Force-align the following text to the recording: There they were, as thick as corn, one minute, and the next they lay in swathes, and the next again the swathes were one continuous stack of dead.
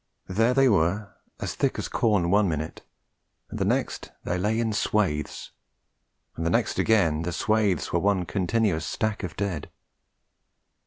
There 0.25 0.55
they 0.55 0.67
were, 0.67 1.13
as 1.39 1.53
thick 1.53 1.77
as 1.77 1.87
corn, 1.87 2.31
one 2.31 2.49
minute, 2.49 2.81
and 3.51 3.59
the 3.59 3.65
next 3.65 4.09
they 4.23 4.35
lay 4.39 4.59
in 4.59 4.73
swathes, 4.73 5.51
and 6.35 6.43
the 6.43 6.49
next 6.49 6.79
again 6.79 7.21
the 7.21 7.31
swathes 7.31 7.93
were 7.93 7.99
one 7.99 8.25
continuous 8.25 8.83
stack 8.83 9.21
of 9.21 9.35
dead. 9.35 9.69